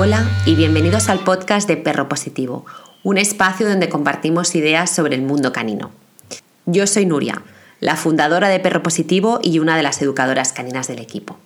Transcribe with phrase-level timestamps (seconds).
[0.00, 2.64] Hola y bienvenidos al podcast de Perro Positivo,
[3.02, 5.90] un espacio donde compartimos ideas sobre el mundo canino.
[6.66, 7.42] Yo soy Nuria,
[7.80, 11.36] la fundadora de Perro Positivo y una de las educadoras caninas del equipo.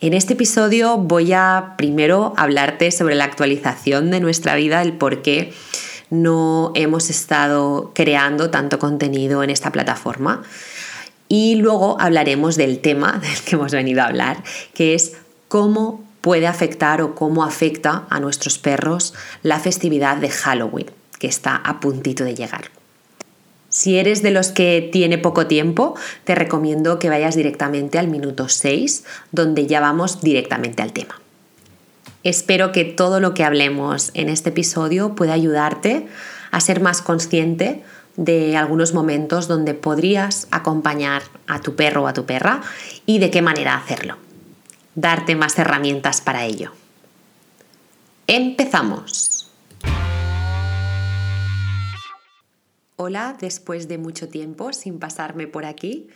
[0.00, 5.22] En este episodio voy a primero hablarte sobre la actualización de nuestra vida, el por
[5.22, 5.52] qué
[6.10, 10.42] no hemos estado creando tanto contenido en esta plataforma.
[11.28, 14.42] Y luego hablaremos del tema del que hemos venido a hablar,
[14.74, 15.12] que es
[15.46, 21.56] cómo puede afectar o cómo afecta a nuestros perros la festividad de Halloween, que está
[21.56, 22.70] a puntito de llegar.
[23.68, 28.48] Si eres de los que tiene poco tiempo, te recomiendo que vayas directamente al minuto
[28.48, 31.20] 6, donde ya vamos directamente al tema.
[32.24, 36.08] Espero que todo lo que hablemos en este episodio pueda ayudarte
[36.50, 37.82] a ser más consciente
[38.16, 42.60] de algunos momentos donde podrías acompañar a tu perro o a tu perra
[43.06, 44.16] y de qué manera hacerlo
[44.94, 46.72] darte más herramientas para ello.
[48.26, 49.50] Empezamos.
[52.96, 56.08] Hola, después de mucho tiempo sin pasarme por aquí,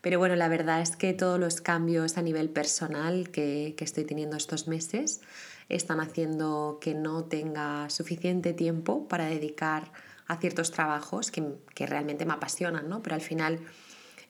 [0.00, 4.36] pero bueno, la verdad es que todos los cambios a nivel personal que, estoy teniendo
[4.36, 5.20] estos meses
[5.68, 9.92] están haciendo que no tenga suficiente tiempo para dedicar
[10.26, 13.02] a ciertos trabajos que, que realmente me apasionan, ¿no?
[13.02, 13.58] Pero al final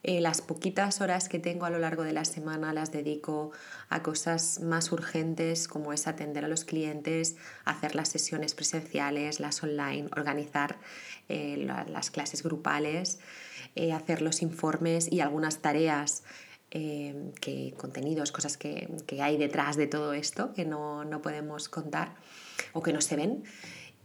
[0.03, 3.51] eh, las poquitas horas que tengo a lo largo de la semana las dedico
[3.91, 9.63] a cosas más urgentes como es atender a los clientes, hacer las sesiones presenciales, las
[9.63, 10.79] online, organizar
[11.29, 13.21] eh, las clases grupales,
[13.75, 16.23] eh, hacer los informes y algunas tareas
[16.73, 18.89] que contenidos, cosas que,
[19.21, 22.15] hay detrás de todo esto que no, podemos contar
[22.73, 23.43] o que no se ven.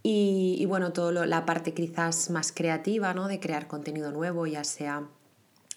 [0.02, 3.28] Y, bueno, toda la parte quizás más creativa, ¿no?
[3.28, 5.08] De crear contenido nuevo, ya sea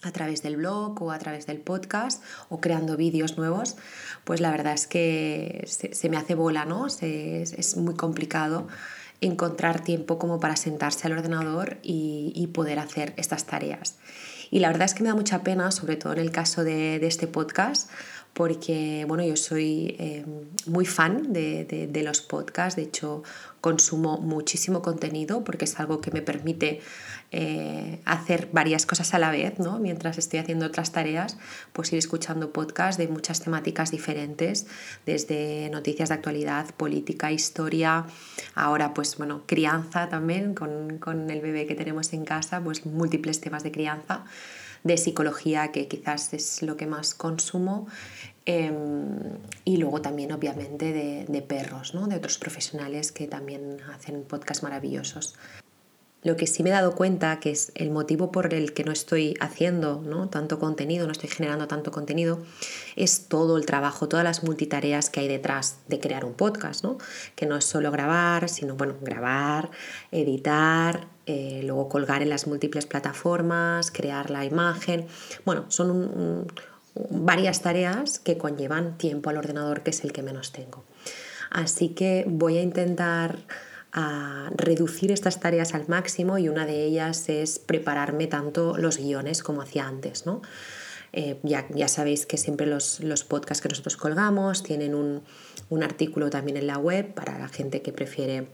[0.02, 3.76] a través del blog o a través del podcast o creando vídeos nuevos,
[4.24, 6.86] pues la verdad es que se, me hace bola, ¿no?
[6.86, 8.66] es, muy complicado
[9.20, 13.96] encontrar tiempo como para sentarse al ordenador y, poder hacer estas tareas.
[14.50, 16.98] Y la verdad es que me da mucha pena, sobre todo en el caso de,
[16.98, 17.90] de este podcast,
[18.34, 20.24] porque bueno, yo soy eh,
[20.66, 23.22] muy fan de, de, los podcasts, de hecho
[23.60, 26.80] consumo muchísimo contenido porque es algo que me permite
[27.32, 29.78] eh, hacer varias cosas a la vez, ¿no?
[29.78, 31.36] mientras estoy haciendo otras tareas,
[31.72, 34.66] pues ir escuchando podcasts de muchas temáticas diferentes,
[35.04, 38.06] desde noticias de actualidad, política, historia,
[38.54, 43.40] ahora pues bueno, crianza también, con, con el bebé que tenemos en casa, pues múltiples
[43.40, 44.24] temas de crianza
[44.84, 47.86] de psicología, que quizás es lo que más consumo,
[48.46, 52.06] em, y luego también obviamente de, de perros, ¿no?
[52.06, 55.34] de otros profesionales que también hacen podcasts maravillosos.
[56.22, 58.92] Lo que sí me he dado cuenta que es el motivo por el que no
[58.92, 60.28] estoy haciendo ¿no?
[60.28, 62.40] tanto contenido, no estoy generando tanto contenido,
[62.94, 66.98] es todo el trabajo, todas las multitareas que hay detrás de crear un podcast, ¿no?
[67.36, 69.70] que no es solo grabar, sino bueno, grabar,
[70.12, 75.06] editar, eh, luego colgar en las múltiples plataformas, crear la imagen.
[75.46, 76.46] Bueno, son
[77.08, 80.84] varias tareas que conllevan tiempo al ordenador, que es el que menos tengo.
[81.50, 83.38] Así que voy a intentar
[83.92, 89.42] a reducir estas tareas al máximo y una de ellas es prepararme tanto los guiones
[89.42, 90.42] como hacía antes, ¿no?
[91.12, 95.22] Eh, ya, ya, sabéis que siempre los, los, podcasts que nosotros colgamos tienen un,
[95.68, 98.46] un, artículo también en la web para la gente que prefiere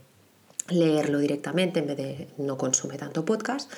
[0.71, 3.71] leerlo directamente en vez de no consume tanto podcast.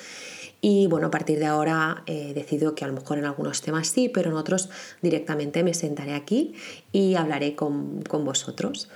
[0.61, 3.87] Y bueno, a partir de ahora he decidido que a lo mejor en algunos temas
[3.87, 4.69] sí, pero en otros
[5.01, 6.53] directamente me sentaré aquí
[6.91, 8.89] y hablaré con, con vosotros.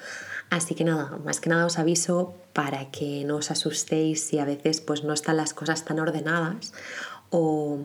[0.53, 4.46] Así que nada, más que nada os aviso para que no os asustéis si a
[4.46, 6.74] veces pues no están las cosas tan ordenadas
[7.31, 7.80] o,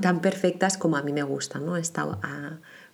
[0.00, 1.76] tan perfectas como a mí me gustan, ¿no?
[1.76, 2.08] Esta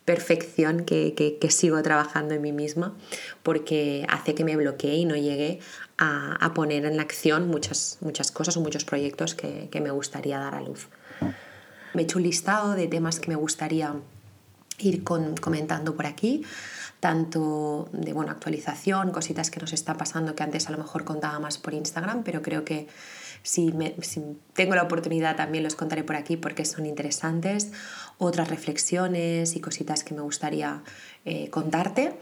[0.04, 2.96] perfección que, sigo trabajando en mí misma
[3.44, 5.60] porque hace que me bloquee y no llegue
[5.96, 10.56] a, poner en acción muchas, muchas cosas o muchos proyectos que, que me gustaría dar
[10.56, 10.88] a luz.
[11.94, 13.94] Me he hecho un listado de temas que me gustaría
[14.78, 16.42] ir comentando por aquí,
[17.04, 21.38] tanto de bueno, actualización, cositas que nos está pasando que antes a lo mejor contaba
[21.38, 22.86] más por Instagram, pero creo que
[23.42, 23.94] si, me,
[24.54, 27.72] tengo la oportunidad también los contaré por aquí porque son interesantes,
[28.16, 30.82] otras reflexiones y cositas que me gustaría
[31.26, 32.14] eh, contarte.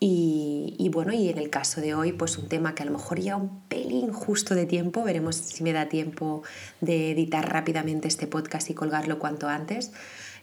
[0.00, 2.92] Y, y, bueno, y en el caso de hoy, pues un tema que a lo
[2.92, 6.44] mejor ya un pelín justo de tiempo, veremos si me da tiempo
[6.80, 9.92] de editar rápidamente este podcast y colgarlo cuanto antes,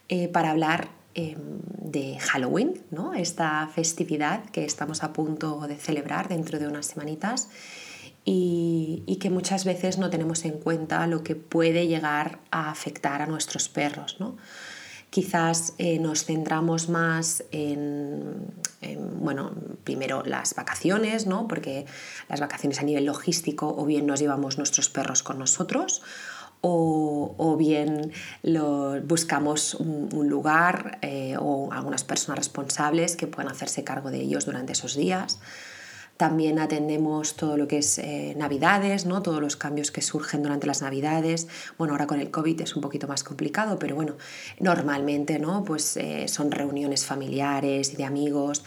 [0.07, 3.13] eh, para hablar Em, de Halloween, ¿no?
[3.13, 7.49] esta festividad que estamos a punto de celebrar dentro de unas semanitas
[8.23, 13.27] y, que muchas veces no tenemos en cuenta lo que puede llegar a afectar a
[13.27, 14.17] nuestros perros.
[14.21, 14.37] ¿no?
[15.09, 18.53] quizás eh, nos centramos más en,
[19.19, 19.51] bueno,
[19.83, 21.49] primero las vacaciones, ¿no?
[21.49, 21.85] Porque
[22.29, 26.01] las vacaciones a nivel logístico o bien nos llevamos nuestros perros con nosotros
[26.61, 28.11] o, bien
[28.43, 34.45] lo, buscamos un, lugar eh, o algunas personas responsables que puedan hacerse cargo de ellos
[34.45, 35.39] durante esos días.
[36.17, 39.23] También atendemos todo lo que es eh, Navidades, ¿no?
[39.23, 41.47] todos los cambios que surgen durante las Navidades.
[41.79, 44.17] Bueno, ahora con el COVID es un poquito más complicado, pero bueno,
[44.59, 45.63] normalmente ¿no?
[45.63, 48.63] pues, eh, son reuniones familiares y de amigos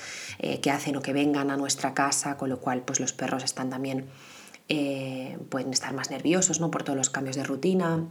[0.61, 3.71] que hacen o que vengan a nuestra casa, con lo cual pues, los perros están
[3.71, 4.07] también
[4.69, 6.71] eh, pueden estar más nerviosos ¿no?
[6.71, 8.05] por todos los cambios de rutina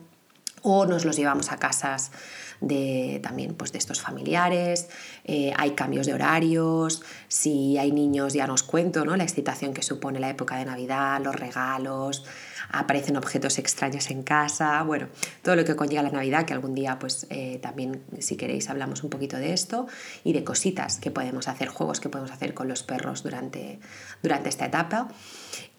[0.62, 2.12] o nos los llevamos a casas
[2.62, 4.88] de también pues de estos familiares,
[5.26, 9.16] eh, hay cambios de horarios, si hay niños ya nos cuento ¿no?
[9.18, 12.24] la excitación que supone la época de Navidad, los regalos,
[12.72, 15.08] aparecen objetos extraños en casa, bueno,
[15.42, 19.04] todo lo que conlleva la Navidad, que algún día pues eh, también si queréis hablamos
[19.04, 19.88] un poquito de esto
[20.24, 23.80] y de cositas que podemos hacer, juegos que podemos hacer con los perros durante,
[24.22, 25.08] durante esta etapa.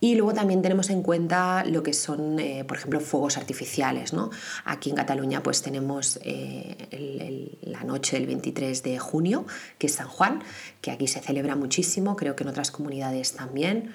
[0.00, 4.12] Y luego también tenemos en cuenta lo que son, eh, por ejemplo, fuegos artificiales.
[4.12, 4.31] ¿no?
[4.64, 9.46] Aquí en Cataluña pues tenemos eh, la noche del 23 de junio,
[9.78, 10.42] que es San Juan,
[10.82, 13.94] que aquí se celebra muchísimo, creo que en otras comunidades también.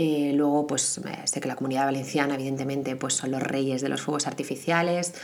[0.00, 4.00] Eh, luego, pues sé que la comunidad valenciana, evidentemente, pues son los reyes de los
[4.00, 5.14] fuegos artificiales.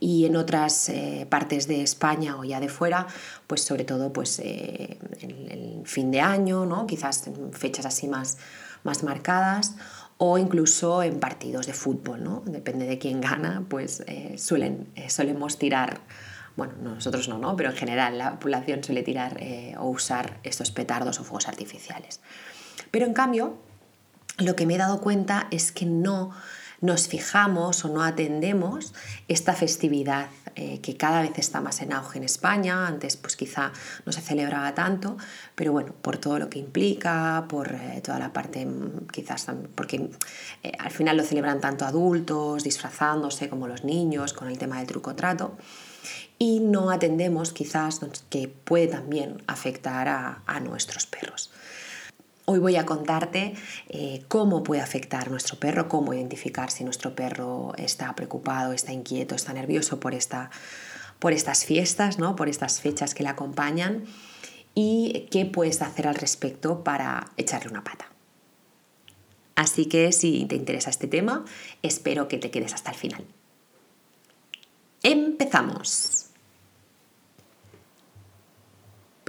[0.00, 0.90] y en otras
[1.28, 3.06] partes de España o ya de fuera,
[3.46, 6.86] pues sobre todo pues, el, el, fin de año, ¿no?
[6.86, 8.38] quizás en fechas así más,
[8.82, 9.76] más marcadas
[10.22, 12.42] o incluso en partidos de fútbol, ¿no?
[12.44, 16.02] Depende de quién gana, pues eh, suelen, eh, solemos tirar,
[16.56, 17.56] bueno, nosotros no, ¿no?
[17.56, 22.20] Pero en general la población suele tirar eh, o usar estos petardos o fuegos artificiales.
[22.90, 23.56] Pero en cambio,
[24.38, 26.32] lo que me he dado cuenta es que no
[26.80, 28.94] nos fijamos o no atendemos
[29.28, 32.86] esta festividad eh, que cada vez está más en auge en España.
[32.86, 33.72] Antes pues quizá
[34.06, 35.16] no se celebraba tanto,
[35.54, 40.10] pero bueno, por todo lo que implica, por eh, toda la parte mm, quizás porque
[40.62, 44.86] eh, al final lo celebran tanto adultos, disfrazándose como los niños, con el tema del
[44.86, 45.56] truco trato
[46.38, 48.00] y no atendemos quizás
[48.30, 51.50] que puede también afectar a nuestros perros.
[52.46, 53.54] Hoy voy a contarte
[53.88, 59.34] eh, cómo puede afectar nuestro perro, cómo identificar si nuestro perro está preocupado, está inquieto,
[59.34, 60.50] está nervioso por, esta,
[61.18, 62.36] por estas fiestas, ¿no?
[62.36, 64.04] por estas fechas que le acompañan
[64.74, 68.10] y qué puedes hacer al respecto para echarle una pata.
[69.54, 71.44] Así que si te interesa este tema,
[71.82, 73.24] espero que te quedes hasta el final.
[75.02, 76.19] ¡Empezamos!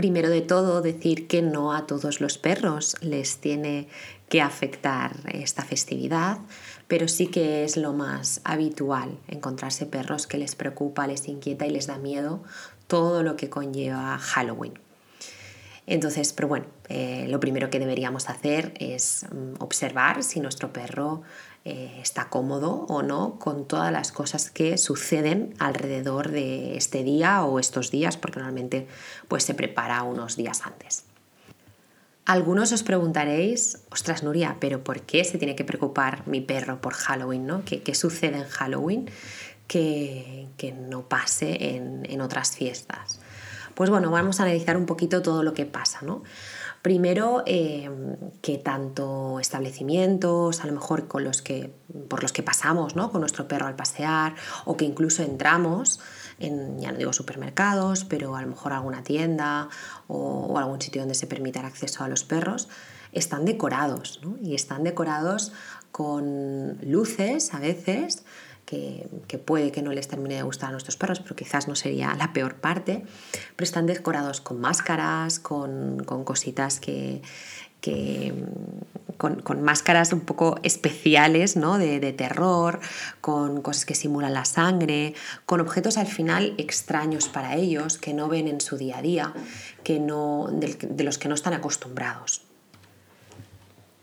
[0.01, 3.88] Primero de todo, decir que no a todos los perros les tiene
[4.30, 6.39] que afectar esta festividad,
[6.88, 11.69] pero sí que es lo más habitual encontrarse perros que les preocupa, les inquieta y
[11.69, 12.42] les da miedo
[12.88, 14.74] todo lo que conlleva Halloween.
[15.86, 21.21] Entonces, pero bueno, eh, lo primero que deberíamos hacer es mm, observar si nuestro perro
[21.63, 27.44] eh, está cómodo o no con todas las cosas que suceden alrededor de este día
[27.44, 28.88] o estos días, porque normalmente
[29.28, 31.06] pues, se prepara unos días antes.
[32.25, 36.94] Algunos os preguntaréis, ostras Nuria, pero ¿por qué se tiene que preocupar mi perro por
[36.94, 37.46] Halloween?
[37.46, 37.64] ¿no?
[37.66, 39.12] ¿Qué, sucede en Halloween
[39.68, 40.48] que,
[40.90, 43.19] no pase en, en otras fiestas?
[43.75, 46.24] Pues bueno, vamos a analizar un poquito todo lo que pasa, ¿no?
[46.81, 51.71] Primero, em, que tanto establecimientos, a lo mejor con los que,
[52.09, 53.11] por los que pasamos ¿no?
[53.11, 54.33] con nuestro perro al pasear,
[54.66, 56.00] o que incluso entramos
[56.40, 59.69] en, ya no digo supermercados, pero a lo mejor alguna tienda
[60.07, 62.68] o, algún sitio donde se permita el acceso a los perros,
[63.11, 65.52] están decorados, y están decorados
[65.92, 68.23] con luces a veces
[68.65, 72.13] que, puede que no les termine de gustar a nuestros perros, pero quizás no sería
[72.15, 73.03] la peor parte,
[73.56, 77.21] pero están decorados con máscaras, con, cositas que,
[79.18, 81.77] con, máscaras un poco especiales, ¿no?
[81.77, 82.80] De, terror,
[83.19, 85.15] con cosas que simulan la sangre,
[85.45, 89.33] con objetos al final extraños para ellos, que no ven en su día a día,
[89.83, 92.44] que no, de los que no están acostumbrados.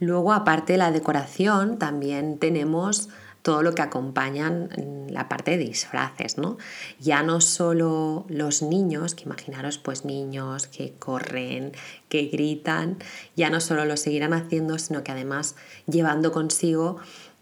[0.01, 3.09] Luego, aparte de la decoración, también tenemos
[3.49, 4.69] todo lo que acompañan
[5.09, 6.59] la parte de disfraces, ¿no?
[7.01, 11.73] Ya no solo los niños, que imaginaros pues niños que corren,
[12.11, 12.99] que gritan,
[13.37, 15.55] ya no solo lo seguirán haciendo, sino que además
[15.87, 16.99] llevando consigo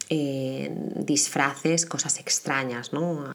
[0.09, 3.35] eh, disfraces, cosas extrañas, ¿no?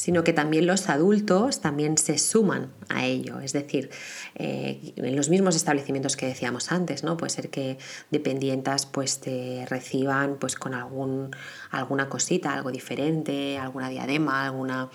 [0.00, 3.38] Sino que también los adultos también se suman a ello.
[3.40, 3.90] Es decir,
[4.34, 7.18] eh, en los mismos establecimientos que decíamos antes, ¿no?
[7.18, 7.76] Puede ser que
[8.10, 11.36] dependientas pues te reciban pues con algún,
[11.70, 14.88] alguna cosita, algo diferente, alguna diadema, alguna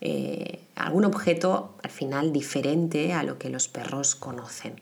[0.00, 4.80] eh, algún objeto al final diferente a lo que los perros conocen.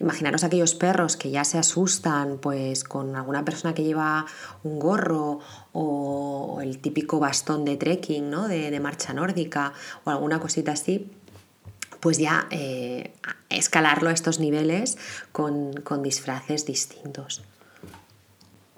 [0.00, 4.26] Imaginaros aquellos perros que ya se asustan pues con alguna persona que lleva
[4.62, 5.40] un gorro
[5.72, 8.48] o el típico bastón de trekking, ¿no?
[8.48, 9.72] de, de marcha nórdica
[10.04, 11.10] o alguna cosita así,
[12.04, 13.14] pues ya eh,
[13.48, 14.98] escalarlo a estos niveles
[15.32, 15.72] con,
[16.02, 17.42] disfraces distintos.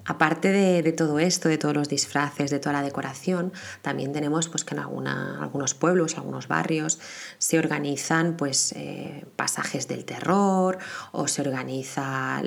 [0.06, 4.64] Aparte de, todo esto, de todos los disfraces, de toda la decoración, también tenemos pues,
[4.64, 6.98] que en algunos pueblos, algunos barrios,
[7.38, 10.78] se organizan pues, eh, pasajes del terror
[11.12, 12.40] o se organiza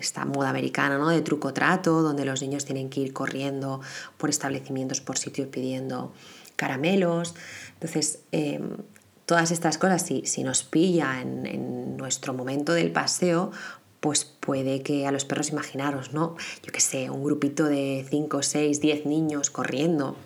[0.00, 1.08] esta moda americana ¿no?
[1.08, 3.80] de truco trato, donde los niños tienen que ir corriendo
[4.16, 6.12] por establecimientos, por sitios pidiendo
[6.56, 7.34] caramelos.
[7.74, 8.76] Entonces, em,
[9.26, 13.52] todas estas cosas, si, si nos pilla en, nuestro momento del paseo,
[14.00, 16.36] pues puede que a los perros imaginaros, ¿no?
[16.64, 20.16] Yo qué sé, un grupito de 5, 6, 10 niños corriendo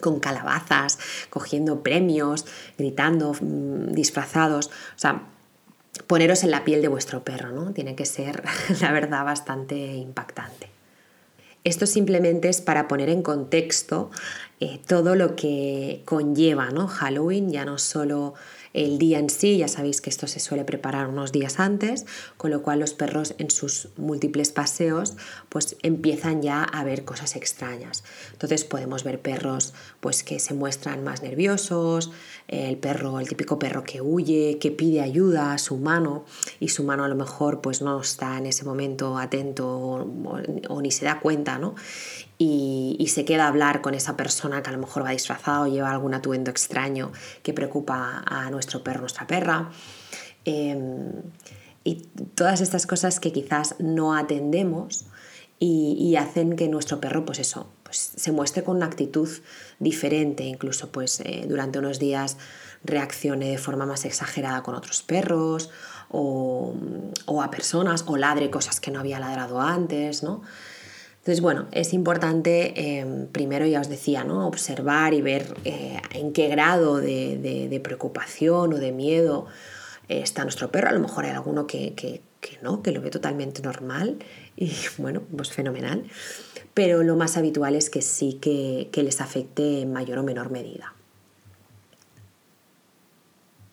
[0.00, 2.46] con calabazas, cogiendo premios,
[2.78, 4.68] gritando, mm, disfrazados.
[4.68, 5.28] O sea,
[6.06, 7.72] poneros en la piel de vuestro perro, ¿no?
[7.72, 8.42] Tiene que ser,
[8.80, 10.70] la verdad, bastante impactante.
[11.64, 14.10] Esto simplemente es para poner en contexto
[14.58, 16.88] eh, todo lo que conlleva ¿no?
[16.88, 18.34] Halloween, ya no solo
[18.74, 22.50] el día en sí, ya sabéis que esto se suele preparar unos días antes, con
[22.50, 25.14] lo cual los perros en sus múltiples paseos
[25.48, 28.04] pues empiezan ya a ver cosas extrañas.
[28.32, 32.10] Entonces podemos ver perros pues que se muestran más nerviosos,
[32.48, 36.24] el perro, el típico perro que huye, que pide ayuda a su mano
[36.60, 40.82] y su mano a lo mejor pues no está en ese momento atento o, o
[40.82, 41.74] ni se da cuenta, ¿no?
[42.44, 45.66] Y, se queda a hablar con esa persona que a lo mejor va disfrazado o
[45.68, 49.70] lleva algún atuendo extraño que preocupa a nuestro perro, nuestra perra.
[50.44, 51.12] Em,
[51.84, 51.96] y
[52.34, 55.04] todas estas cosas que quizás no atendemos
[55.60, 59.28] y, hacen que nuestro perro, pues eso, pues se muestre con una actitud
[59.78, 62.36] diferente, incluso pues eh, durante unos días
[62.82, 65.70] reaccione de forma más exagerada con otros perros
[66.10, 66.74] o,
[67.26, 70.42] o, a personas o ladre cosas que no había ladrado antes, ¿no?
[71.22, 74.44] Entonces, bueno, es importante, em, primero ya os decía, ¿no?
[74.48, 79.46] observar y ver eh, en qué grado de, preocupación o de miedo
[80.08, 80.88] está nuestro perro.
[80.88, 82.22] A lo mejor hay alguno que,
[82.60, 84.18] no, que lo ve totalmente normal
[84.56, 86.02] y bueno, pues fenomenal.
[86.74, 90.92] Pero lo más habitual es que sí que les afecte en mayor o menor medida.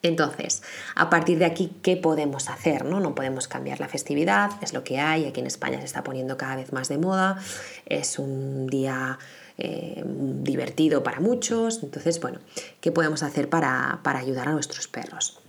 [0.02, 0.64] Entonces,
[0.96, 2.86] a partir de aquí, ¿qué podemos hacer?
[2.86, 3.00] No?
[3.00, 6.38] no podemos cambiar la festividad, es lo que hay, aquí en España se está poniendo
[6.38, 7.38] cada vez más de moda,
[7.86, 9.20] es un día
[9.58, 12.40] eh, divertido para muchos, entonces, bueno,
[12.80, 15.42] ¿qué podemos hacer para, ayudar a nuestros perros?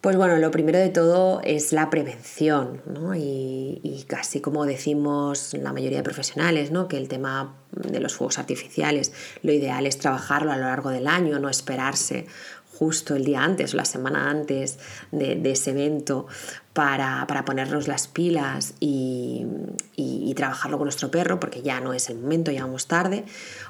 [0.00, 3.14] Pues bueno, lo primero de todo es la prevención, ¿no?
[3.14, 6.86] y, y, casi como decimos la mayoría de profesionales, ¿no?
[6.86, 11.08] que el tema de los fuegos artificiales, lo ideal es trabajarlo a lo largo del
[11.08, 12.26] año, no esperarse
[12.78, 14.78] justo el día antes o la semana antes
[15.10, 16.26] de, ese evento
[16.72, 19.46] para, ponernos las pilas y,
[20.36, 23.24] trabajarlo con nuestro perro, porque ya no es el momento, ya vamos tarde,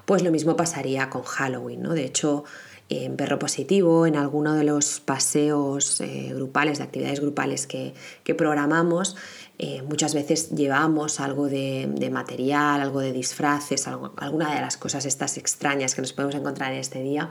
[0.04, 1.94] pues lo mismo pasaría con Halloween, ¿no?
[1.94, 2.44] De hecho,
[2.90, 7.94] en Perro Positivo, en alguno de los paseos eh, grupales, de actividades grupales que,
[8.36, 9.16] programamos,
[9.58, 15.38] eh, muchas veces llevamos algo de, material, algo de disfraces, alguna de las cosas estas
[15.38, 17.30] extrañas que nos podemos encontrar en este día,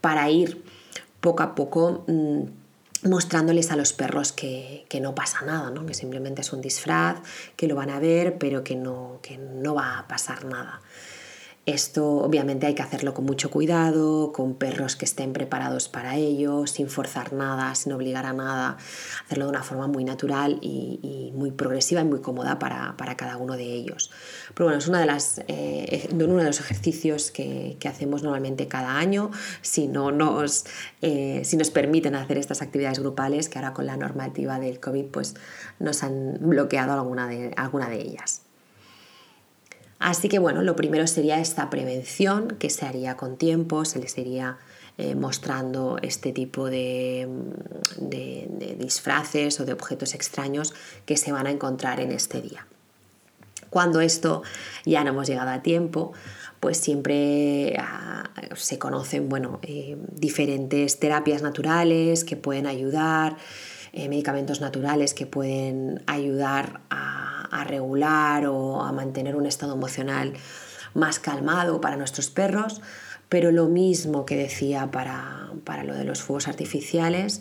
[0.00, 0.64] para ir
[1.20, 5.86] poco a poco mm, mostrándoles a los perros que, no pasa nada, ¿no?
[5.86, 7.18] que simplemente es un disfraz,
[7.56, 10.80] que lo van a ver, pero que no, que no va a pasar nada.
[11.66, 16.68] Esto obviamente hay que hacerlo con mucho cuidado, con perros que estén preparados para ello,
[16.68, 18.76] sin forzar nada, sin obligar a nada,
[19.24, 23.56] hacerlo de una forma muy natural y, muy progresiva y muy cómoda para, cada uno
[23.56, 24.12] de ellos.
[24.54, 28.96] Pero bueno, es una de las, eh, uno de los ejercicios que, hacemos normalmente cada
[28.96, 30.66] año, si no nos,
[31.02, 35.06] eh, si nos permiten hacer estas actividades grupales, que ahora con la normativa del COVID
[35.06, 35.34] pues,
[35.80, 38.45] nos han bloqueado alguna de, alguna de ellas.
[39.98, 44.16] Así que bueno, lo primero sería esta prevención que se haría con tiempo, se les
[44.18, 44.58] iría
[44.98, 47.28] eh, mostrando este tipo de,
[48.78, 50.74] disfraces o de objetos extraños
[51.04, 52.66] que se van a encontrar en este día.
[53.68, 54.42] Cuando esto
[54.86, 56.12] ya no hemos llegado a tiempo,
[56.60, 63.36] pues siempre ah, se conocen bueno, eh, diferentes terapias naturales que pueden ayudar,
[63.92, 70.34] eh, medicamentos naturales que pueden ayudar a a regular o a mantener un estado emocional
[70.94, 72.80] más calmado para nuestros perros,
[73.28, 75.50] pero lo mismo que decía para,
[75.84, 77.40] lo de los fuegos artificiales,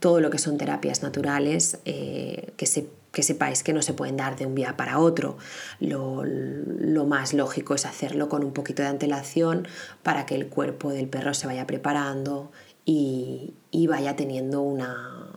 [0.00, 4.16] todo lo que son terapias naturales eh, que, se, que sepáis que no se pueden
[4.16, 5.38] dar de un día para otro.
[5.80, 6.24] Lo,
[7.06, 9.68] más lógico es hacerlo con un poquito de antelación
[10.02, 12.50] para que el cuerpo del perro se vaya preparando
[12.84, 13.54] y,
[13.88, 15.30] vaya teniendo una.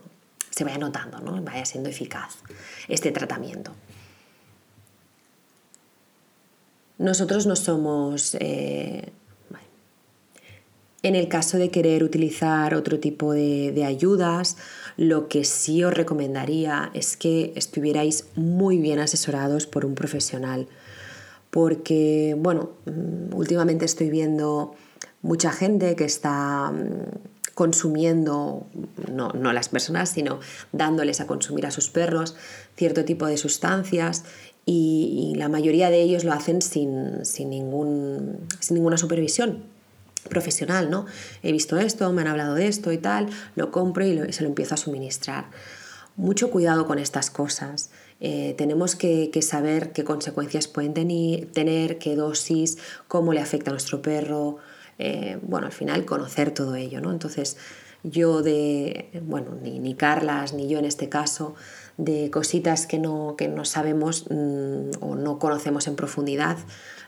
[0.60, 1.42] Se vaya notando, ¿no?
[1.42, 2.36] vaya siendo eficaz
[2.86, 3.72] este tratamiento.
[6.98, 8.36] Nosotros no somos.
[8.38, 9.10] Eh,
[11.02, 14.58] en el caso de querer utilizar otro tipo de ayudas,
[14.98, 20.68] lo que sí os recomendaría es que estuvierais muy bien asesorados por un profesional.
[21.50, 24.74] Porque, bueno, mm, últimamente estoy viendo
[25.22, 28.66] mucha gente que está mm, consumiendo,
[29.12, 30.40] no, las personas, sino
[30.72, 32.34] dándoles a consumir a sus perros
[32.74, 34.24] cierto tipo de sustancias
[34.64, 39.64] y, la mayoría de ellos lo hacen sin, sin ninguna supervisión
[40.30, 41.04] profesional, ¿no?
[41.42, 44.48] He visto esto, me han hablado de esto y tal, lo compro y, se lo
[44.48, 45.50] empiezo a suministrar.
[46.16, 47.90] Mucho cuidado con estas cosas.
[48.20, 54.00] Eh, tenemos que, saber qué consecuencias pueden tener, qué dosis, cómo le afecta a nuestro
[54.00, 54.56] perro.
[55.02, 57.10] Eh, bueno, al final conocer todo ello, ¿no?
[57.10, 57.56] Entonces,
[58.02, 61.54] yo de, bueno, ni, ni Carlas ni yo en este caso,
[61.96, 66.58] de cositas que no, que no sabemos mm, o no conocemos en profundidad,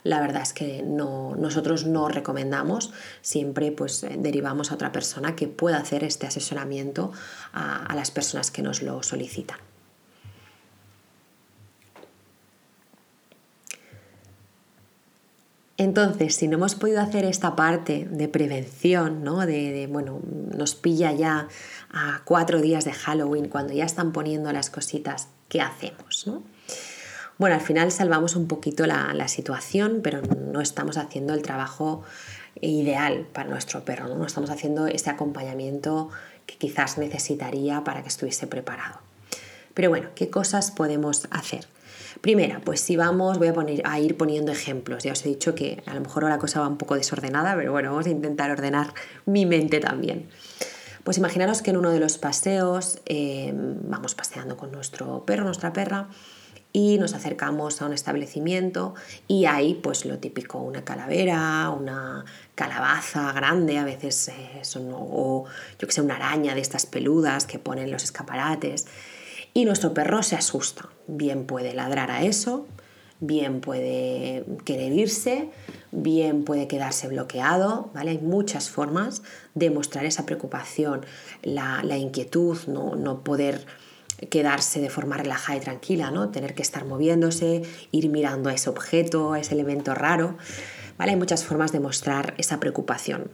[0.04, 5.36] la verdad es que no, nosotros no recomendamos, siempre pues eh, derivamos a otra persona
[5.36, 7.12] que pueda hacer este asesoramiento
[7.52, 9.58] a, a las personas que nos lo solicitan.
[15.78, 19.46] Entonces, si no hemos podido hacer esta parte de prevención, ¿no?
[19.46, 20.20] de, bueno,
[20.54, 21.48] nos pilla ya
[21.90, 26.26] a cuatro días de Halloween, cuando ya están poniendo las cositas, ¿qué hacemos?
[26.26, 26.42] ¿no?
[27.38, 32.02] Bueno, al final salvamos un poquito la, situación, pero no estamos haciendo el trabajo
[32.60, 34.16] ideal para nuestro perro, ¿no?
[34.16, 36.10] no estamos haciendo ese acompañamiento
[36.46, 39.00] que quizás necesitaría para que estuviese preparado.
[39.74, 41.66] Pero bueno, ¿qué cosas podemos hacer?
[42.20, 45.04] Primera, pues si vamos, voy a, poner, a ir poniendo ejemplos.
[45.04, 47.72] Ya os he dicho que a lo mejor la cosa va un poco desordenada, pero
[47.72, 48.94] bueno, vamos a intentar ordenar
[49.26, 50.28] mi mente también.
[51.04, 55.72] Pues imaginaros que en uno de los paseos eh, vamos paseando con nuestro perro, nuestra
[55.72, 56.08] perra,
[56.72, 58.94] y nos acercamos a un establecimiento
[59.28, 65.44] y hay pues lo típico, una calavera, una calabaza grande, a veces eh, son, o
[65.78, 68.86] yo que sé, una araña de estas peludas que ponen los escaparates
[69.54, 70.88] y nuestro perro se asusta.
[71.06, 72.66] Bien puede ladrar a eso,
[73.20, 75.50] bien puede querer irse,
[75.90, 78.12] bien puede quedarse bloqueado, ¿vale?
[78.12, 79.22] Hay muchas formas
[79.54, 81.04] de mostrar esa preocupación,
[81.42, 83.66] la, inquietud, no, no poder
[84.30, 86.30] quedarse de forma relajada y tranquila, ¿no?
[86.30, 90.36] Tener que estar moviéndose, ir mirando a ese objeto, a ese elemento raro.
[90.98, 91.12] ¿Vale?
[91.12, 93.30] Hay muchas formas de mostrar esa preocupación.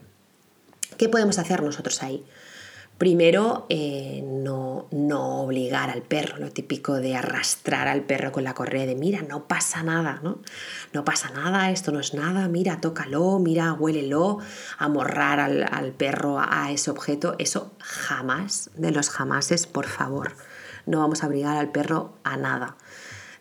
[0.96, 2.24] ¿Qué podemos hacer nosotros ahí?
[2.98, 8.54] Primero, eh, no, no, obligar al perro, lo típico de arrastrar al perro con la
[8.54, 10.40] correa de mira, no pasa nada, ¿no?
[10.92, 14.38] No pasa nada, esto no es nada, mira, tócalo, mira, huélelo,
[14.78, 20.32] amorrar al, al perro a ese objeto, eso jamás, de los jamases, por favor
[20.88, 22.76] no vamos a obligar al perro a nada.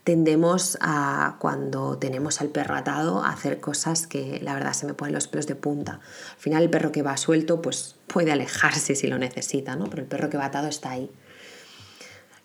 [0.07, 4.93] Tendemos a, cuando tenemos al perro atado, a hacer cosas que la verdad se me
[4.93, 5.99] ponen los pelos de punta.
[6.31, 9.89] Al final el perro que va suelto pues puede alejarse si lo necesita, ¿no?
[9.89, 11.11] pero el perro que va atado está ahí.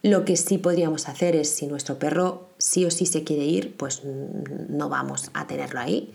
[0.02, 3.76] Lo que sí podríamos hacer es, si nuestro perro sí o sí se quiere ir,
[3.76, 6.12] pues no vamos a tenerlo ahí.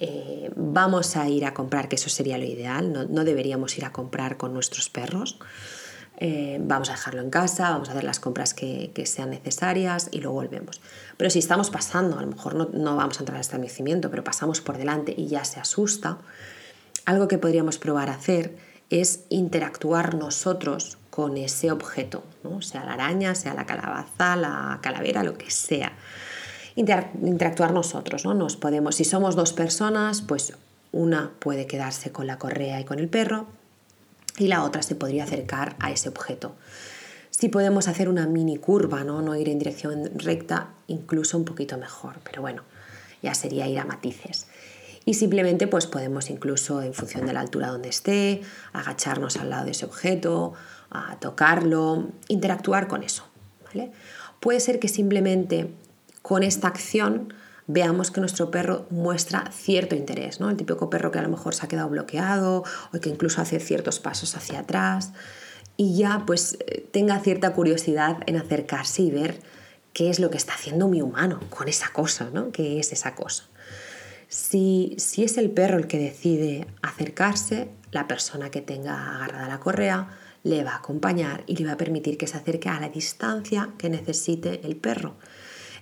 [0.00, 3.84] Eh, vamos a ir a comprar, que eso sería lo ideal, no, no deberíamos ir
[3.84, 5.38] a comprar con nuestros perros.
[6.18, 10.20] Eh, vamos a dejarlo en casa, vamos a hacer las compras que, sean necesarias y
[10.20, 10.80] luego volvemos.
[11.16, 14.60] Pero si estamos pasando, a lo mejor no, vamos a entrar al establecimiento, pero pasamos
[14.60, 16.18] por delante y ya se asusta,
[17.04, 18.56] algo que podríamos probar a hacer
[18.88, 22.24] es interactuar nosotros con ese objeto,
[22.60, 25.92] sea la araña, sea la calabaza, la calavera, lo que sea.
[26.76, 28.34] interactuar nosotros, ¿no?
[28.34, 30.54] Nos podemos, si somos dos personas, pues
[30.92, 33.46] una puede quedarse con la correa y con el perro,
[34.38, 36.54] y la otra se podría acercar a ese objeto.
[37.30, 39.20] Si podemos hacer una mini curva, ¿no?
[39.20, 42.62] no ir en dirección recta, incluso un poquito mejor, pero bueno,
[43.22, 44.46] ya sería ir a matices.
[45.04, 48.40] Y simplemente pues podemos incluso en función de la altura donde esté,
[48.72, 50.54] agacharnos al lado de ese objeto,
[50.90, 53.24] a tocarlo, interactuar con eso.
[53.66, 53.92] ¿vale?
[54.40, 55.72] Puede ser que simplemente
[56.22, 57.34] con esta acción
[57.66, 60.50] veamos que nuestro perro muestra cierto interés, ¿no?
[60.50, 63.58] El típico perro que a lo mejor se ha quedado bloqueado o que incluso hace
[63.60, 65.12] ciertos pasos hacia atrás
[65.76, 69.40] y ya pues eh, tenga cierta curiosidad en acercarse y ver
[69.92, 72.52] qué es lo que está haciendo mi humano con esa cosa, ¿no?
[72.52, 73.44] ¿Qué es esa cosa?
[74.28, 79.60] Si, si es el perro el que decide acercarse, la persona que tenga agarrada la
[79.60, 80.08] correa
[80.42, 83.70] le va a acompañar y le va a permitir que se acerque a la distancia
[83.78, 85.16] que necesite el perro.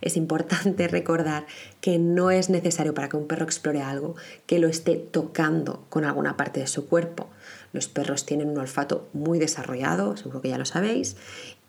[0.05, 1.47] Es importante recordar
[1.81, 4.15] que no es necesario para que un perro explore algo
[4.47, 7.27] que lo esté tocando con alguna parte de su cuerpo.
[7.73, 11.17] Los perros tienen un olfato muy desarrollado, seguro que ya lo sabéis,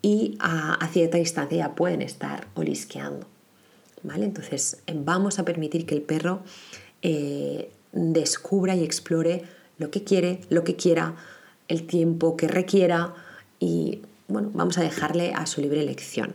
[0.02, 3.26] y a, cierta distancia ya pueden estar olisqueando.
[4.02, 4.26] ¿vale?
[4.26, 6.42] Entonces vamos a permitir que el perro
[7.00, 9.44] eh, descubra y explore
[9.78, 11.16] lo que quiere, lo que quiera,
[11.68, 13.14] el tiempo que requiera
[13.58, 16.34] y bueno, vamos a dejarle a su libre elección.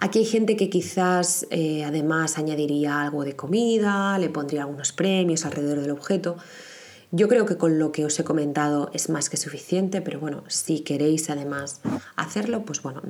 [0.00, 5.44] Aquí hay gente que quizás eh, además añadiría algo de comida, le pondría algunos premios
[5.44, 6.36] alrededor del objeto.
[7.10, 10.44] Yo creo que con lo que os he comentado es más que suficiente, pero bueno,
[10.46, 11.80] si queréis además
[12.14, 13.02] hacerlo, pues bueno,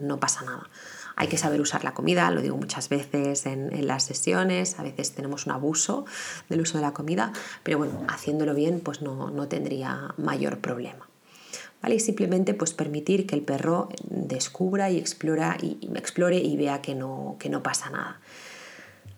[0.00, 0.68] no, pasa nada.
[1.16, 5.12] Hay que saber usar la comida, lo digo muchas veces en, las sesiones, a veces
[5.12, 6.04] tenemos un abuso
[6.50, 11.08] del uso de la comida, pero bueno, haciéndolo bien, pues no, tendría mayor problema.
[11.92, 16.94] Y simplemente pues permitir que el perro descubra y, explora, y, explore y vea que
[16.94, 18.20] no, que no pasa nada.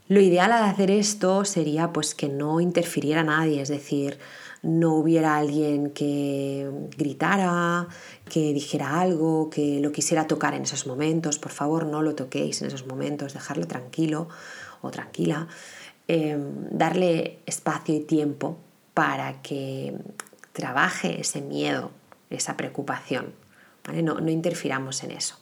[0.08, 4.18] Lo ideal al hacer esto sería pues que no interfiriera nadie, es decir,
[4.62, 7.88] no hubiera alguien que gritara,
[8.28, 11.38] que dijera algo, que lo quisiera tocar en esos momentos.
[11.38, 14.28] Por favor, no lo toquéis en esos momentos, dejarlo tranquilo
[14.80, 15.48] o tranquila.
[16.08, 18.58] Em, darle espacio y tiempo
[18.94, 19.94] para que
[20.52, 21.90] trabaje ese miedo,
[22.30, 23.32] esa preocupación.
[24.02, 25.36] No, no interfiramos en eso.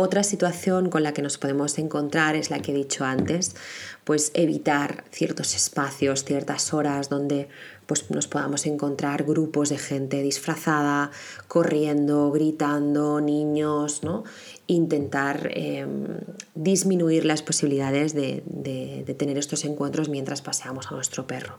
[0.00, 3.56] Otra situación con la que nos podemos encontrar es la que he dicho antes,
[4.04, 7.48] pues evitar ciertos espacios, ciertas horas donde
[7.86, 11.10] pues nos podamos encontrar grupos de gente disfrazada,
[11.48, 14.22] corriendo, gritando, niños, ¿no?
[14.68, 16.18] Intentar em,
[16.54, 21.58] disminuir las posibilidades de, de tener estos encuentros mientras paseamos a nuestro perro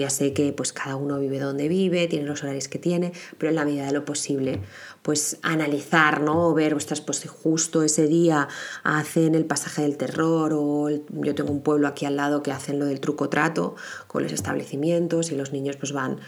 [0.00, 3.50] ya sé que pues cada uno vive donde vive, tiene los horarios que tiene, pero
[3.50, 4.60] en la medida de lo posible,
[5.02, 6.52] pues analizar, ¿no?
[6.54, 8.48] Ver, ostras, pues justo ese día
[8.82, 12.78] hacen el pasaje del terror o yo tengo un pueblo aquí al lado que hacen
[12.78, 16.18] lo del truco trato con los establecimientos y los niños pues van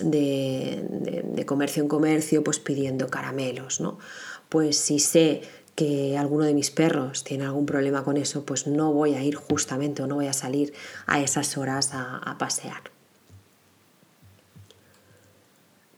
[0.00, 0.84] de,
[1.24, 3.98] de comercio en comercio pues pidiendo caramelos, ¿no?
[4.48, 5.42] Pues si sé
[5.74, 9.36] que alguno de mis perros tiene algún problema con eso, pues no voy a ir
[9.36, 10.72] justamente o no voy a salir
[11.06, 12.82] a esas horas a pasear.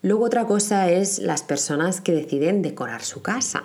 [0.02, 3.64] Luego otra cosa es las personas que deciden decorar su casa.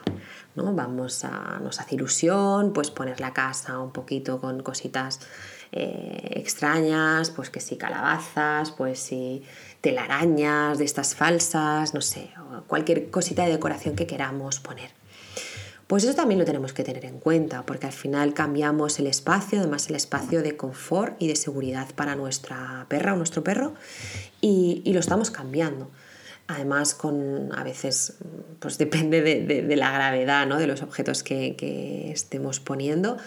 [0.56, 0.74] ¿no?
[0.74, 5.20] Vamos a, nos hace ilusión pues poner la casa un poquito con cositas
[5.76, 9.44] eh, extrañas, pues que si calabazas, pues si
[9.82, 12.32] telarañas de estas falsas, no sé,
[12.68, 14.90] cualquier cosita de decoración que queramos poner.
[15.88, 19.60] Pues eso también lo tenemos que tener en cuenta, porque al final cambiamos el espacio,
[19.60, 23.76] además el espacio de confort y de seguridad para nuestra perra o nuestro perro,
[24.42, 25.92] y lo estamos cambiando.
[26.48, 28.18] Además, con, a veces
[28.60, 30.58] pues depende de, la gravedad ¿no?
[30.58, 33.18] de los objetos que, estemos poniendo.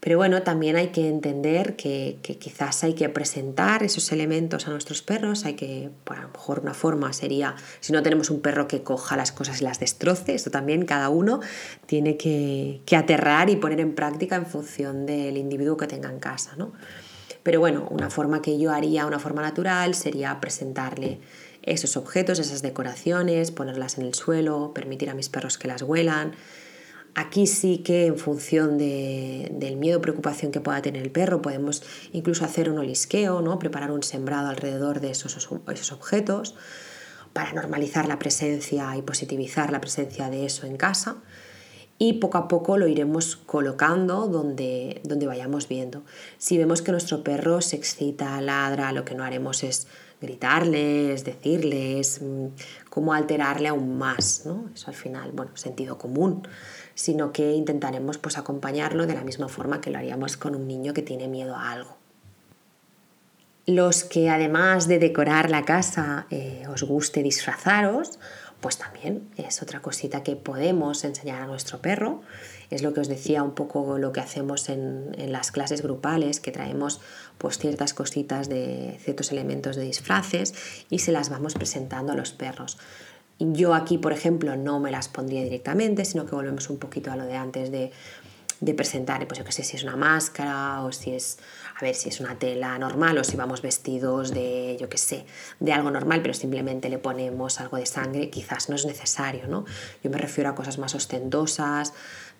[0.00, 5.02] Pero bueno, también hay que entender que, quizás hay que presentar esos elementos a nuestros
[5.02, 5.44] perros.
[5.44, 8.82] Hay que, por a lo mejor una forma sería, si no tenemos un perro que
[8.82, 11.40] coja las cosas y las destroce, esto también cada uno
[11.86, 16.20] tiene que, que aterrar y poner en práctica en función del individuo que tenga en
[16.20, 16.54] casa.
[16.56, 16.72] ¿no?
[17.42, 21.20] Pero bueno, una forma que yo haría, una forma natural, sería presentarle
[21.62, 26.34] esos objetos, esas decoraciones, ponerlas en el suelo, permitir a mis perros que las huelan.
[27.18, 31.82] Aquí sí que en función del miedo o preocupación que pueda tener el perro podemos
[32.12, 33.58] incluso hacer un olisqueo, ¿no?
[33.58, 36.54] preparar un sembrado alrededor de esos, esos objetos
[37.32, 41.16] para normalizar la presencia y positivizar la presencia de eso en casa
[41.98, 46.02] y poco a poco lo iremos colocando donde, donde vayamos viendo.
[46.36, 49.86] Si vemos que nuestro perro se excita, ladra, lo que no haremos es
[50.20, 52.46] gritarles, decirles, mm,
[52.90, 54.68] cómo alterarle aún más, ¿no?
[54.74, 56.46] Eso al final, bueno, sentido común,
[56.96, 60.94] sino que intentaremos pues acompañarlo de la misma forma que lo haríamos con un niño
[60.94, 61.96] que tiene miedo a algo.
[63.66, 68.18] Los que además de decorar la casa eh, os guste disfrazaros,
[68.60, 72.22] pues también es otra cosita que podemos enseñar a nuestro perro.
[72.70, 76.52] Es lo que os decía un poco lo que hacemos en, las clases grupales, que
[76.52, 77.00] traemos
[77.38, 80.54] pues ciertas cositas de ciertos elementos de disfraces
[80.88, 82.78] y se las vamos presentando a los perros.
[83.38, 87.16] Yo aquí, por ejemplo, no me las pondría directamente, sino que volvemos un poquito a
[87.16, 87.92] lo de antes de,
[88.60, 91.38] de presentar, pues yo qué sé, si es una máscara o si es
[91.78, 95.26] a ver si es una tela normal o si vamos vestidos de, yo qué sé,
[95.60, 99.66] de algo normal, pero simplemente le ponemos algo de sangre, quizás no es necesario, ¿no?
[100.02, 101.92] Yo me refiero a cosas más ostentosas,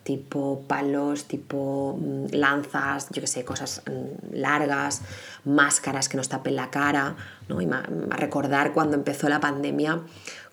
[0.05, 5.03] tipo palos, tipo mm, lanzas, yo qué sé, cosas mm, largas,
[5.45, 7.17] máscaras que nos tapen la cara,
[7.49, 7.61] ¿no?
[7.61, 7.69] Y
[8.09, 10.01] recordar cuando empezó la pandemia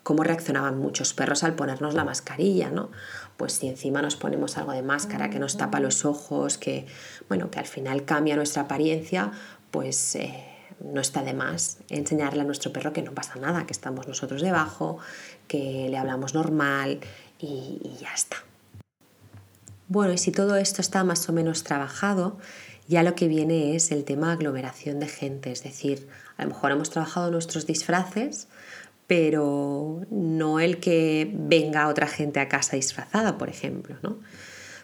[0.04, 2.90] cómo reaccionaban muchos perros al ponernos la mascarilla, ¿no?
[3.36, 6.86] Pues si encima nos ponemos algo de máscara que nos tapa los ojos, que,
[7.28, 9.32] bueno, que al final cambia nuestra apariencia,
[9.72, 10.14] pues...
[10.14, 14.08] Eh, no está de más enseñarle a nuestro perro que no pasa nada, que estamos
[14.08, 14.98] nosotros debajo,
[15.46, 16.98] que le hablamos normal
[17.38, 18.36] y, y ya está.
[19.88, 22.38] Bueno, y si todo esto está más o menos trabajado,
[22.88, 26.72] ya lo que viene es el tema aglomeración de gente, es decir, a lo mejor
[26.72, 28.48] hemos trabajado nuestros disfraces,
[29.06, 34.18] pero no el que venga otra gente a casa disfrazada, por ejemplo, ¿no?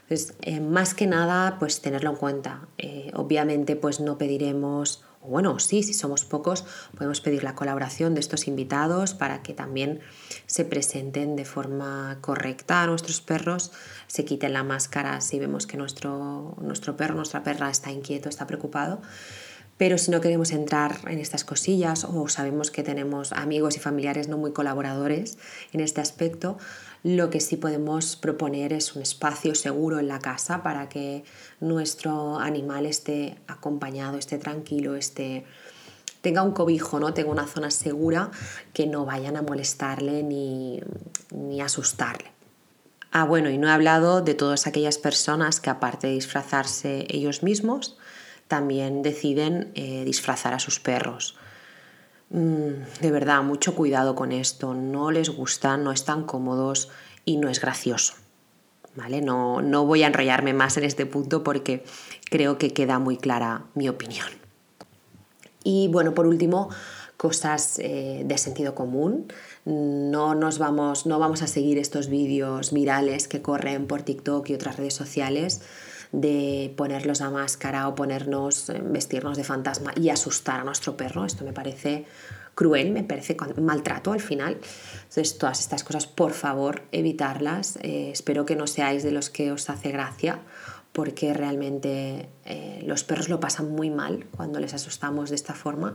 [0.02, 2.68] Entonces, eh, más que nada, pues tenerlo en cuenta.
[2.78, 6.64] Eh, obviamente, pues no pediremos bueno, sí, si somos pocos,
[6.96, 10.00] podemos pedir la colaboración de estos invitados para que también
[10.46, 13.70] se presenten de forma correcta a nuestros perros,
[14.06, 18.46] se quiten la máscara si vemos que nuestro, nuestro perro, nuestra perra está inquieto, está
[18.46, 19.02] preocupado.
[19.80, 24.28] Pero si no queremos entrar en estas cosillas o sabemos que tenemos amigos y familiares
[24.28, 25.38] no muy colaboradores
[25.72, 26.58] en este aspecto,
[27.02, 31.24] lo que sí podemos proponer es un espacio seguro en la casa para que
[31.60, 35.46] nuestro animal esté acompañado, esté tranquilo, esté
[36.20, 37.14] tenga un cobijo, ¿no?
[37.14, 38.30] tenga una zona segura
[38.74, 40.82] que no vayan a molestarle ni,
[41.30, 42.30] ni asustarle.
[43.12, 47.42] Ah, bueno, y no he hablado de todas aquellas personas que aparte de disfrazarse ellos
[47.42, 47.96] mismos,
[48.50, 51.36] también deciden eh, disfrazar a sus perros.
[52.30, 54.74] Mm, de verdad, mucho cuidado con esto.
[54.74, 56.90] No les gusta, no están cómodos
[57.24, 58.14] y no es gracioso.
[58.96, 59.22] ¿Vale?
[59.22, 61.84] No, no voy a enrollarme más en este punto porque
[62.28, 64.26] creo que queda muy clara mi opinión.
[65.62, 66.70] Y bueno, por último,
[67.16, 69.32] cosas eh, de sentido común.
[69.64, 74.54] No nos vamos, no vamos a seguir estos vídeos virales que corren por TikTok y
[74.54, 75.62] otras redes sociales
[76.12, 81.24] de ponerlos a máscara o ponernos, eh, vestirnos de fantasma y asustar a nuestro perro.
[81.24, 82.06] Esto me parece
[82.54, 84.58] cruel, me parece maltrato al final.
[84.98, 87.78] Entonces, todas estas cosas, por favor, evitarlas.
[87.82, 90.40] Eh, espero que no seáis de los que os hace gracia,
[90.92, 95.94] porque realmente eh, los perros lo pasan muy mal cuando les asustamos de esta forma.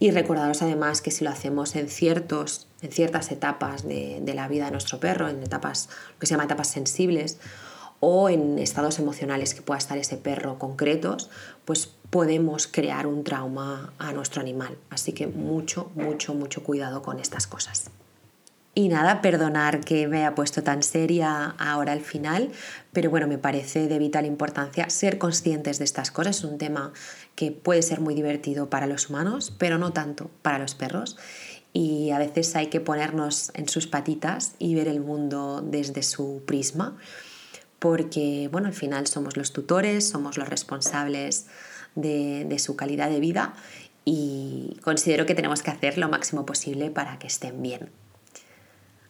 [0.00, 4.48] Y recordaros además que si lo hacemos en, ciertos, en ciertas etapas de, de la
[4.48, 7.38] vida de nuestro perro, en etapas, lo que se llama etapas sensibles,
[8.06, 11.30] o en estados emocionales que pueda estar ese perro concretos,
[11.64, 14.76] pues podemos crear un trauma a nuestro animal.
[14.90, 17.90] Así que mucho, mucho, mucho cuidado con estas cosas.
[18.74, 22.50] Y nada, perdonar que me haya puesto tan seria ahora al final,
[22.92, 26.38] pero bueno, me parece de vital importancia ser conscientes de estas cosas.
[26.38, 26.92] Es un tema
[27.36, 31.16] que puede ser muy divertido para los humanos, pero no tanto para los perros.
[31.72, 36.42] Y a veces hay que ponernos en sus patitas y ver el mundo desde su
[36.44, 36.98] prisma
[37.78, 41.46] porque bueno, al final somos los tutores, somos los responsables
[41.94, 43.54] de, de su calidad de vida
[44.04, 47.90] y considero que tenemos que hacer lo máximo posible para que estén bien.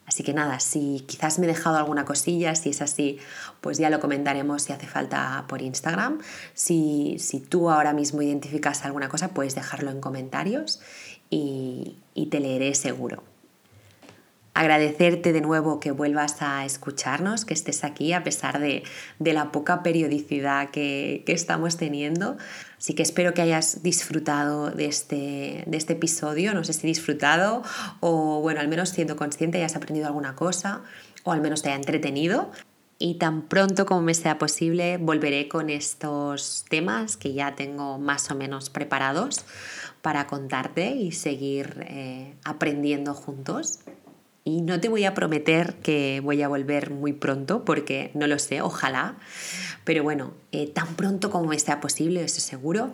[0.05, 3.17] Así que nada, si quizás me he dejado alguna cosilla, si es así,
[3.61, 6.19] pues ya lo comentaremos si hace falta por Instagram.
[6.53, 10.79] Si, si tú ahora mismo identificas alguna cosa, puedes dejarlo en comentarios
[11.29, 13.23] y, y te leeré seguro.
[14.57, 18.83] Agradecerte de nuevo que vuelvas a escucharnos, que estés aquí a pesar de,
[19.19, 22.37] la poca periodicidad que, estamos teniendo.
[22.77, 27.63] Así que espero que hayas disfrutado de este, de este episodio, no sé si disfrutado
[27.99, 30.83] o bueno, al menos siendo consciente hayas aprendido alguna cosa
[31.25, 32.49] o al menos te haya entretenido.
[32.97, 38.31] Y tan pronto como me sea posible volveré con estos temas que ya tengo más
[38.31, 39.43] o menos preparados
[40.01, 43.79] para contarte y seguir eh, aprendiendo juntos.
[44.47, 48.37] Y no te voy a prometer que voy a volver muy pronto, porque no lo
[48.37, 49.17] sé, ojalá.
[49.83, 52.93] Pero bueno, eh, tan pronto como me sea posible, eso seguro,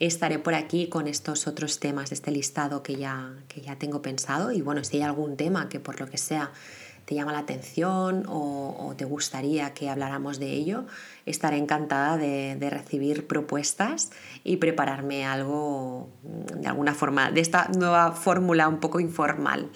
[0.00, 4.02] estaré por aquí con estos otros temas de este listado que ya, que ya tengo
[4.02, 4.50] pensado.
[4.50, 6.50] Y bueno, si hay algún tema que por lo que sea
[7.04, 10.84] te llama la atención o, te gustaría que habláramos de ello,
[11.26, 14.10] estaré encantada de, de, recibir propuestas
[14.42, 19.70] y prepararme algo de alguna forma, de esta nueva fórmula un poco informal.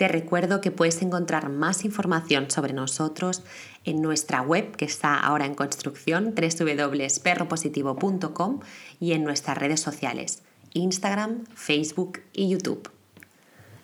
[0.00, 3.42] Te recuerdo que puedes encontrar más información sobre nosotros
[3.84, 8.60] en nuestra web que está ahora en construcción www.perropositivo.com
[8.98, 12.90] y en nuestras redes sociales Instagram, Facebook y YouTube.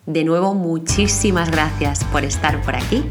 [0.07, 3.05] De nuevo, muchísimas gracias por estar por aquí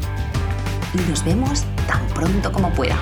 [0.92, 2.98] y nos vemos tan pronto como pueda.